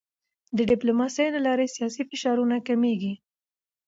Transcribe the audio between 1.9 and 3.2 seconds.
فشارونه کمېږي.